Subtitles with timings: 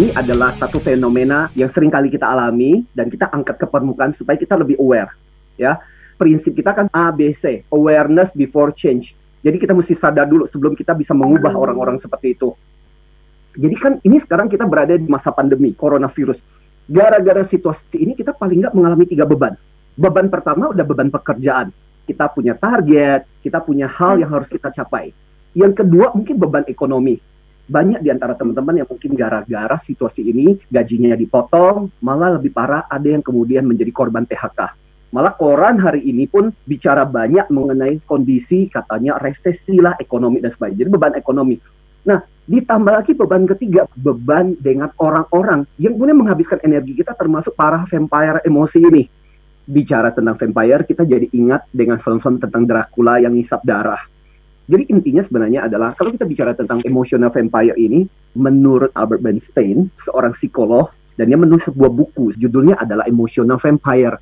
[0.00, 4.40] ini adalah satu fenomena yang sering kali kita alami dan kita angkat ke permukaan supaya
[4.40, 5.12] kita lebih aware.
[5.60, 5.76] Ya,
[6.16, 9.12] prinsip kita kan ABC, awareness before change.
[9.44, 12.56] Jadi kita mesti sadar dulu sebelum kita bisa mengubah orang-orang seperti itu.
[13.60, 16.40] Jadi kan ini sekarang kita berada di masa pandemi coronavirus.
[16.88, 19.52] Gara-gara situasi ini kita paling nggak mengalami tiga beban.
[20.00, 21.76] Beban pertama udah beban pekerjaan.
[22.08, 25.12] Kita punya target, kita punya hal yang harus kita capai.
[25.52, 27.20] Yang kedua mungkin beban ekonomi
[27.70, 33.06] banyak di antara teman-teman yang mungkin gara-gara situasi ini gajinya dipotong, malah lebih parah ada
[33.06, 34.74] yang kemudian menjadi korban PHK.
[35.14, 40.86] Malah koran hari ini pun bicara banyak mengenai kondisi katanya resesi lah ekonomi dan sebagainya.
[40.86, 41.56] Jadi beban ekonomi.
[42.06, 42.18] Nah,
[42.50, 48.42] ditambah lagi beban ketiga, beban dengan orang-orang yang kemudian menghabiskan energi kita termasuk para vampire
[48.42, 49.02] emosi ini.
[49.70, 54.02] Bicara tentang vampire, kita jadi ingat dengan film-film tentang Dracula yang ngisap darah
[54.70, 58.06] jadi intinya sebenarnya adalah kalau kita bicara tentang emotional vampire ini,
[58.38, 64.14] menurut Albert Bernstein, seorang psikolog, dan dia menulis sebuah buku, judulnya adalah Emotional Vampire.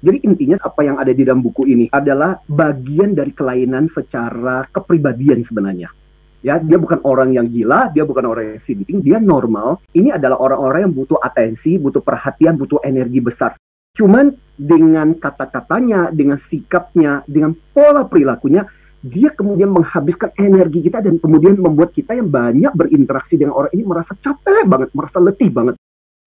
[0.00, 5.44] Jadi intinya apa yang ada di dalam buku ini adalah bagian dari kelainan secara kepribadian
[5.44, 5.92] sebenarnya.
[6.40, 9.84] Ya, dia bukan orang yang gila, dia bukan orang yang sinting, dia normal.
[9.92, 13.60] Ini adalah orang-orang yang butuh atensi, butuh perhatian, butuh energi besar.
[13.92, 18.64] Cuman dengan kata-katanya, dengan sikapnya, dengan pola perilakunya,
[19.00, 23.84] dia kemudian menghabiskan energi kita dan kemudian membuat kita yang banyak berinteraksi dengan orang ini
[23.88, 25.74] merasa capek banget, merasa letih banget.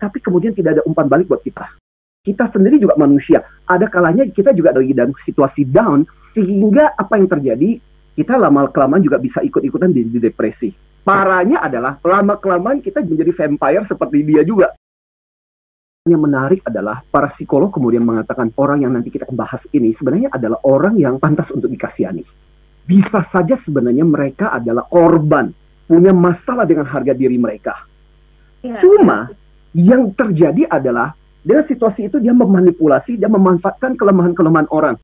[0.01, 1.69] Tapi kemudian tidak ada umpan balik buat kita.
[2.25, 3.45] Kita sendiri juga manusia.
[3.69, 6.01] Ada kalanya kita juga lagi dalam situasi down,
[6.33, 7.77] sehingga apa yang terjadi,
[8.17, 10.73] kita lama-kelamaan juga bisa ikut-ikutan di, di depresi.
[11.05, 14.73] Parahnya adalah lama-kelamaan kita menjadi vampire seperti dia juga.
[16.09, 20.59] Yang menarik adalah para psikolog kemudian mengatakan orang yang nanti kita bahas ini sebenarnya adalah
[20.67, 22.23] orang yang pantas untuk dikasihani
[22.83, 25.51] bisa saja sebenarnya mereka adalah korban,
[25.87, 27.87] punya masalah dengan harga diri mereka.
[28.63, 29.31] Ya, Cuma
[29.75, 29.95] ya.
[29.95, 34.95] yang terjadi adalah dengan situasi itu dia memanipulasi, dia memanfaatkan kelemahan-kelemahan orang.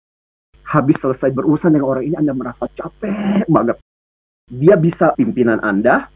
[0.63, 3.75] Habis selesai berurusan dengan orang ini, Anda merasa capek banget.
[4.47, 6.07] Dia bisa pimpinan Anda,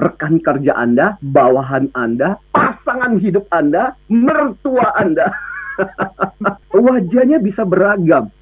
[0.00, 5.28] rekan kerja Anda, bawahan Anda, pasangan hidup Anda, mertua Anda.
[6.72, 8.32] Wajahnya bisa beragam.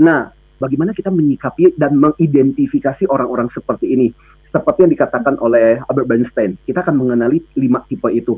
[0.00, 4.12] Nah, bagaimana kita menyikapi dan mengidentifikasi orang-orang seperti ini.
[4.52, 8.36] Seperti yang dikatakan oleh Albert Bernstein, kita akan mengenali lima tipe itu.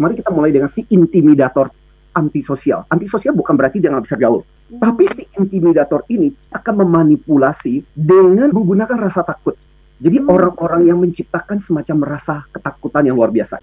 [0.00, 1.68] Mari kita mulai dengan si intimidator
[2.16, 2.88] antisosial.
[2.88, 4.40] Antisosial bukan berarti dia nggak bisa gaul.
[4.72, 9.52] Tapi si intimidator ini akan memanipulasi dengan menggunakan rasa takut.
[10.00, 10.32] Jadi hmm.
[10.32, 13.60] orang-orang yang menciptakan semacam rasa ketakutan yang luar biasa.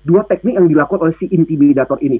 [0.00, 2.18] Dua teknik yang dilakukan oleh si intimidator ini.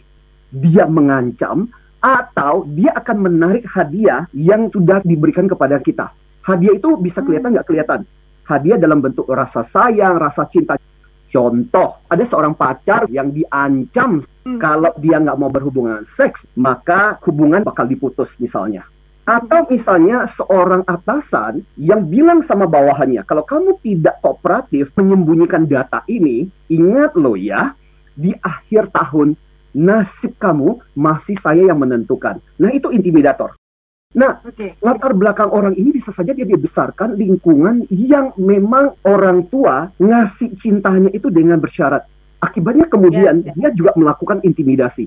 [0.52, 1.66] Dia mengancam
[2.00, 6.08] atau dia akan menarik hadiah yang sudah diberikan kepada kita.
[6.40, 8.00] Hadiah itu bisa kelihatan nggak kelihatan.
[8.48, 10.74] Hadiah dalam bentuk rasa sayang, rasa cinta.
[11.30, 14.58] Contoh, ada seorang pacar yang diancam hmm.
[14.58, 18.82] kalau dia nggak mau berhubungan seks, maka hubungan bakal diputus misalnya.
[19.30, 26.50] Atau misalnya seorang atasan yang bilang sama bawahannya, kalau kamu tidak kooperatif menyembunyikan data ini,
[26.66, 27.78] ingat loh ya,
[28.18, 29.38] di akhir tahun
[29.74, 32.42] nasib kamu masih saya yang menentukan.
[32.58, 33.54] Nah, itu intimidator.
[34.10, 34.74] Nah, okay.
[34.82, 41.14] latar belakang orang ini bisa saja dia dibesarkan lingkungan yang memang orang tua ngasih cintanya
[41.14, 42.10] itu dengan bersyarat.
[42.42, 43.70] Akibatnya kemudian yeah, yeah.
[43.70, 45.06] dia juga melakukan intimidasi.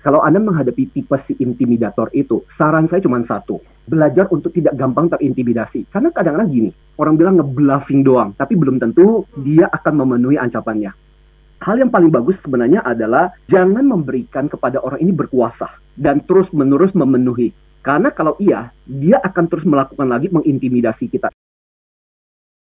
[0.00, 3.60] Kalau Anda menghadapi tipe si intimidator itu, saran saya cuma satu.
[3.84, 5.92] Belajar untuk tidak gampang terintimidasi.
[5.92, 11.09] Karena kadang-kadang gini, orang bilang ngebluffing doang, tapi belum tentu dia akan memenuhi ancamannya
[11.60, 17.52] hal yang paling bagus sebenarnya adalah jangan memberikan kepada orang ini berkuasa dan terus-menerus memenuhi.
[17.80, 21.32] Karena kalau iya, dia akan terus melakukan lagi mengintimidasi kita.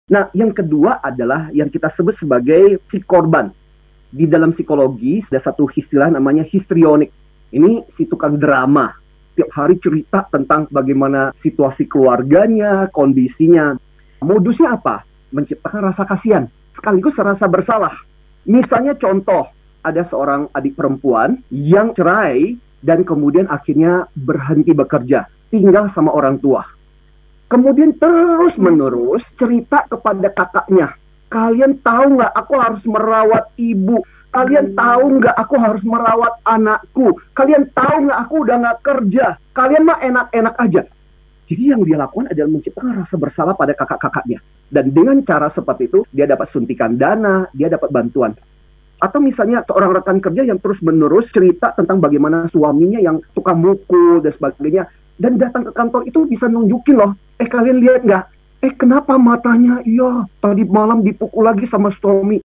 [0.06, 3.52] Nah, yang kedua adalah yang kita sebut sebagai si korban.
[4.06, 7.10] Di dalam psikologi ada satu istilah namanya histrionik.
[7.52, 8.92] Ini si tukang drama.
[9.36, 13.76] Tiap hari cerita tentang bagaimana situasi keluarganya, kondisinya.
[14.24, 15.04] Modusnya apa?
[15.34, 17.92] Menciptakan rasa kasihan, sekaligus rasa bersalah
[18.46, 19.50] Misalnya contoh,
[19.82, 26.62] ada seorang adik perempuan yang cerai dan kemudian akhirnya berhenti bekerja, tinggal sama orang tua.
[27.46, 30.94] Kemudian terus menerus cerita kepada kakaknya,
[31.30, 34.02] kalian tahu nggak aku harus merawat ibu,
[34.34, 34.78] kalian hmm.
[34.78, 39.98] tahu nggak aku harus merawat anakku, kalian tahu nggak aku udah nggak kerja, kalian mah
[40.02, 40.82] enak-enak aja.
[41.46, 44.42] Jadi yang dia lakukan adalah menciptakan rasa bersalah pada kakak-kakaknya.
[44.66, 48.34] Dan dengan cara seperti itu, dia dapat suntikan dana, dia dapat bantuan.
[48.98, 54.32] Atau misalnya seorang rekan kerja yang terus-menerus cerita tentang bagaimana suaminya yang suka mukul dan
[54.34, 54.90] sebagainya.
[55.16, 58.24] Dan datang ke kantor itu bisa nunjukin loh, eh kalian lihat nggak?
[58.66, 62.42] Eh kenapa matanya, iya tadi malam dipukul lagi sama suami.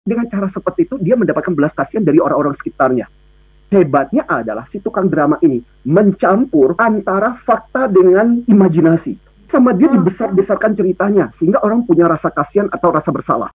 [0.00, 3.06] Dengan cara seperti itu, dia mendapatkan belas kasihan dari orang-orang sekitarnya.
[3.70, 9.14] Hebatnya adalah si tukang drama ini mencampur antara fakta dengan imajinasi.
[9.46, 13.50] Sama dia dibesar-besarkan ceritanya, sehingga orang punya rasa kasihan atau rasa bersalah.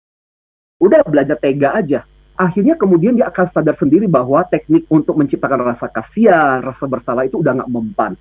[0.82, 2.02] Udah belajar tega aja.
[2.34, 7.38] Akhirnya kemudian dia akan sadar sendiri bahwa teknik untuk menciptakan rasa kasihan, rasa bersalah itu
[7.38, 8.12] udah nggak mempan.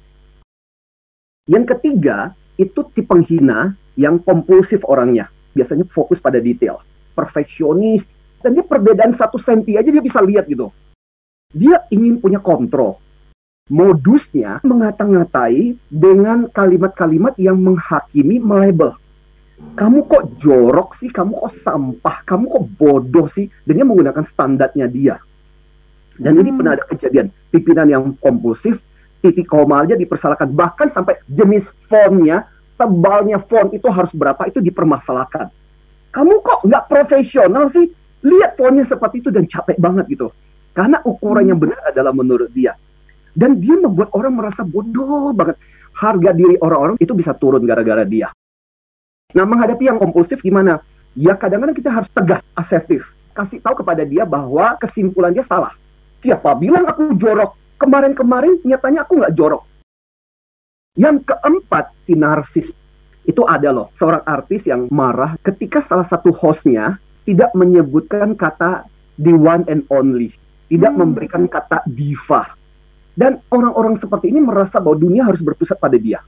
[1.49, 5.33] Yang ketiga, itu tipe penghina yang kompulsif orangnya.
[5.57, 6.85] Biasanya fokus pada detail.
[7.17, 8.05] Perfeksionis.
[8.45, 10.69] Dan dia perbedaan satu senti aja dia bisa lihat gitu.
[11.49, 13.01] Dia ingin punya kontrol.
[13.73, 18.93] Modusnya mengata-ngatai dengan kalimat-kalimat yang menghakimi, melebel.
[19.73, 23.49] Kamu kok jorok sih, kamu kok sampah, kamu kok bodoh sih.
[23.65, 25.17] Dan dia menggunakan standarnya dia.
[26.21, 26.41] Dan hmm.
[26.45, 27.33] ini pernah ada kejadian.
[27.49, 28.77] Pimpinan yang kompulsif,
[29.25, 30.53] titik koma aja dipersalahkan.
[30.53, 32.45] Bahkan sampai jenis fontnya,
[32.77, 35.49] tebalnya font itu harus berapa, itu dipermasalahkan.
[36.13, 37.89] Kamu kok nggak profesional sih?
[38.21, 40.29] Lihat fontnya seperti itu dan capek banget gitu.
[40.73, 42.77] Karena ukuran yang benar adalah menurut dia.
[43.33, 45.57] Dan dia membuat orang merasa bodoh banget.
[45.99, 48.31] Harga diri orang-orang itu bisa turun gara-gara dia.
[49.35, 50.79] Nah, menghadapi yang kompulsif gimana?
[51.13, 53.03] Ya kadang-kadang kita harus tegas, asertif.
[53.35, 55.75] Kasih tahu kepada dia bahwa kesimpulan dia salah.
[56.23, 57.55] Siapa bilang aku jorok?
[57.79, 59.63] Kemarin-kemarin nyatanya aku nggak jorok.
[60.99, 62.67] Yang keempat, si narsis.
[63.23, 66.97] Itu ada loh, seorang artis yang marah ketika salah satu hostnya
[67.29, 68.89] tidak menyebutkan kata
[69.21, 70.33] the one and only
[70.69, 70.99] tidak hmm.
[71.01, 72.55] memberikan kata diva.
[73.17, 76.23] Dan orang-orang seperti ini merasa bahwa dunia harus berpusat pada dia.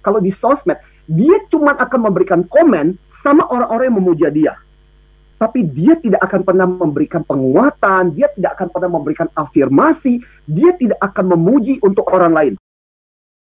[0.00, 4.54] Kalau di sosmed, dia cuma akan memberikan komen sama orang-orang yang memuja dia.
[5.36, 11.00] Tapi dia tidak akan pernah memberikan penguatan, dia tidak akan pernah memberikan afirmasi, dia tidak
[11.00, 12.54] akan memuji untuk orang lain.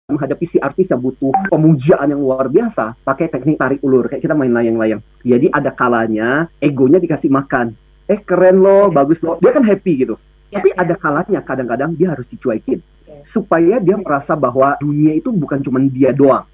[0.06, 4.35] Menghadapi si artis yang butuh pemujaan yang luar biasa, pakai teknik tarik ulur, kayak kita
[4.35, 5.03] main layang-layang.
[5.27, 7.75] Jadi ada kalanya egonya dikasih makan.
[8.09, 9.37] Eh keren loh, bagus loh.
[9.43, 10.17] Dia kan happy gitu.
[10.49, 10.77] Ya, Tapi ya.
[10.81, 13.21] ada kalanya kadang-kadang dia harus dicuekin ya.
[13.33, 16.49] supaya dia merasa bahwa dunia itu bukan cuma dia doang.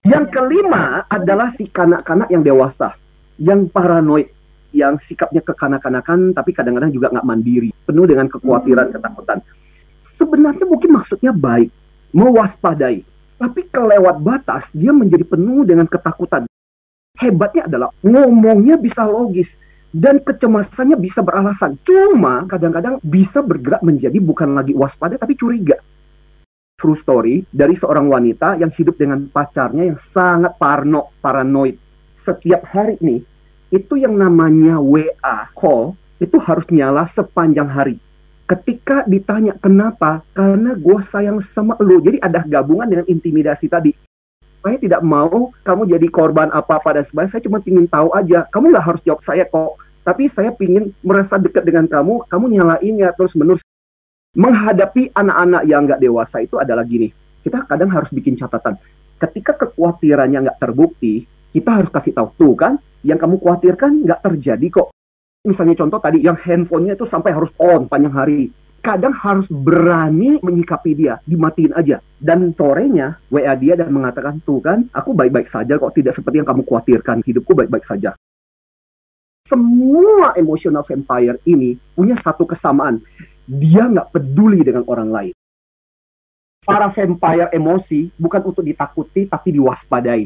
[0.00, 2.96] Yang kelima adalah si kanak-kanak yang dewasa,
[3.36, 4.32] yang paranoid,
[4.72, 8.94] yang sikapnya kekanak-kanakan tapi kadang-kadang juga nggak mandiri, penuh dengan kekhawatiran, hmm.
[8.96, 9.38] ketakutan.
[10.16, 11.68] Sebenarnya mungkin maksudnya baik,
[12.16, 13.04] mewaspadai,
[13.36, 16.48] tapi kelewat batas dia menjadi penuh dengan ketakutan.
[17.20, 19.48] Hebatnya adalah ngomongnya bisa logis,
[19.90, 21.74] dan kecemasannya bisa beralasan.
[21.82, 25.78] Cuma kadang-kadang bisa bergerak menjadi bukan lagi waspada tapi curiga.
[26.80, 31.76] True story dari seorang wanita yang hidup dengan pacarnya yang sangat parno, paranoid.
[32.24, 33.20] Setiap hari nih,
[33.68, 37.96] itu yang namanya WA call itu harus nyala sepanjang hari.
[38.48, 42.02] Ketika ditanya kenapa, karena gue sayang sama lu.
[42.02, 43.92] Jadi ada gabungan dengan intimidasi tadi
[44.60, 47.32] saya tidak mau kamu jadi korban apa-apa dan sebagainya.
[47.32, 48.44] Saya cuma ingin tahu aja.
[48.52, 49.80] Kamu nggak harus jawab saya kok.
[50.04, 52.28] Tapi saya ingin merasa dekat dengan kamu.
[52.28, 53.64] Kamu nyalainnya terus menerus.
[54.36, 57.10] Menghadapi anak-anak yang nggak dewasa itu adalah gini.
[57.40, 58.76] Kita kadang harus bikin catatan.
[59.16, 64.66] Ketika kekhawatirannya nggak terbukti, kita harus kasih tahu tuh kan, yang kamu khawatirkan nggak terjadi
[64.70, 64.88] kok.
[65.40, 70.96] Misalnya contoh tadi yang handphonenya itu sampai harus on panjang hari kadang harus berani menyikapi
[70.96, 72.00] dia, dimatiin aja.
[72.20, 76.48] Dan sorenya WA dia dan mengatakan, tuh kan, aku baik-baik saja kok, tidak seperti yang
[76.48, 78.16] kamu khawatirkan, hidupku baik-baik saja.
[79.48, 83.02] Semua emotional vampire ini punya satu kesamaan,
[83.44, 85.34] dia nggak peduli dengan orang lain.
[86.60, 90.24] Para vampire emosi bukan untuk ditakuti, tapi diwaspadai.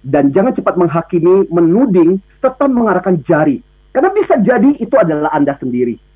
[0.00, 3.60] Dan jangan cepat menghakimi, menuding, serta mengarahkan jari.
[3.92, 6.09] Karena bisa jadi itu adalah Anda sendiri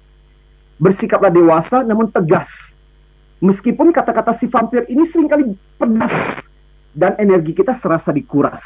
[0.78, 2.50] Bersikaplah dewasa namun tegas.
[3.45, 5.45] Meskipun kata-kata si vampir ini sering kali
[5.76, 6.14] pedas
[6.95, 8.62] dan energi kita serasa dikuras.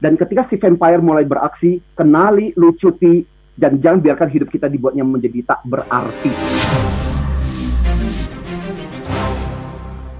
[0.00, 3.20] Dan ketika si vampire mulai beraksi, kenali, lucuti,
[3.60, 6.32] dan jangan biarkan hidup kita dibuatnya menjadi tak berarti.